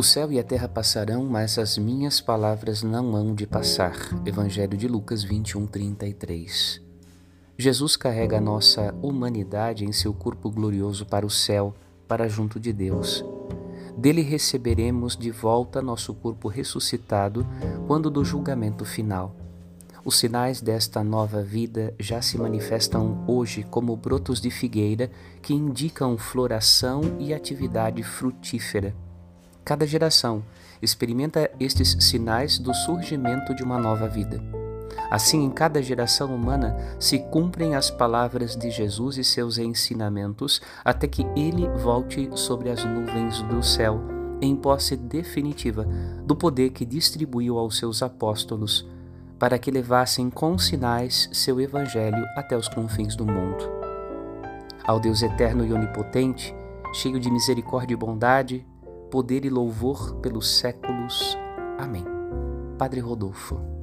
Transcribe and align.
O 0.00 0.02
céu 0.02 0.32
e 0.32 0.38
a 0.38 0.42
terra 0.42 0.66
passarão, 0.66 1.26
mas 1.26 1.58
as 1.58 1.76
minhas 1.76 2.22
palavras 2.22 2.82
não 2.82 3.14
hão 3.14 3.34
de 3.34 3.46
passar. 3.46 3.94
Evangelho 4.24 4.74
de 4.74 4.88
Lucas 4.88 5.22
21, 5.22 5.66
33. 5.66 6.80
Jesus 7.58 7.96
carrega 7.96 8.38
a 8.38 8.40
nossa 8.40 8.94
humanidade 9.02 9.84
em 9.84 9.92
seu 9.92 10.14
corpo 10.14 10.50
glorioso 10.50 11.04
para 11.04 11.26
o 11.26 11.28
céu, 11.28 11.74
para 12.08 12.28
junto 12.28 12.58
de 12.58 12.72
Deus. 12.72 13.22
Dele 13.94 14.22
receberemos 14.22 15.18
de 15.18 15.30
volta 15.30 15.82
nosso 15.82 16.14
corpo 16.14 16.48
ressuscitado 16.48 17.46
quando 17.86 18.08
do 18.08 18.24
julgamento 18.24 18.86
final. 18.86 19.36
Os 20.02 20.18
sinais 20.18 20.62
desta 20.62 21.04
nova 21.04 21.42
vida 21.42 21.92
já 22.00 22.22
se 22.22 22.38
manifestam 22.38 23.22
hoje 23.28 23.64
como 23.64 23.94
brotos 23.96 24.40
de 24.40 24.50
figueira 24.50 25.10
que 25.42 25.52
indicam 25.52 26.16
floração 26.16 27.02
e 27.18 27.34
atividade 27.34 28.02
frutífera. 28.02 28.94
Cada 29.70 29.86
geração 29.86 30.42
experimenta 30.82 31.48
estes 31.60 31.96
sinais 32.00 32.58
do 32.58 32.74
surgimento 32.74 33.54
de 33.54 33.62
uma 33.62 33.78
nova 33.78 34.08
vida. 34.08 34.42
Assim, 35.08 35.44
em 35.44 35.48
cada 35.48 35.80
geração 35.80 36.34
humana 36.34 36.76
se 36.98 37.20
cumprem 37.20 37.76
as 37.76 37.88
palavras 37.88 38.56
de 38.56 38.68
Jesus 38.68 39.16
e 39.16 39.22
seus 39.22 39.58
ensinamentos 39.58 40.60
até 40.84 41.06
que 41.06 41.24
ele 41.36 41.68
volte 41.68 42.28
sobre 42.34 42.68
as 42.68 42.84
nuvens 42.84 43.42
do 43.42 43.62
céu, 43.62 44.00
em 44.42 44.56
posse 44.56 44.96
definitiva 44.96 45.86
do 46.24 46.34
poder 46.34 46.70
que 46.70 46.84
distribuiu 46.84 47.56
aos 47.56 47.78
seus 47.78 48.02
apóstolos, 48.02 48.84
para 49.38 49.56
que 49.56 49.70
levassem 49.70 50.30
com 50.30 50.58
sinais 50.58 51.30
seu 51.32 51.60
evangelho 51.60 52.26
até 52.36 52.56
os 52.56 52.66
confins 52.66 53.14
do 53.14 53.24
mundo. 53.24 53.70
Ao 54.84 54.98
Deus 54.98 55.22
eterno 55.22 55.64
e 55.64 55.72
onipotente, 55.72 56.52
cheio 56.92 57.20
de 57.20 57.30
misericórdia 57.30 57.94
e 57.94 57.96
bondade, 57.96 58.66
poder 59.10 59.44
e 59.44 59.50
louvor 59.50 60.16
pelos 60.20 60.58
séculos. 60.58 61.36
Amém. 61.78 62.04
Padre 62.78 63.00
Rodolfo. 63.00 63.79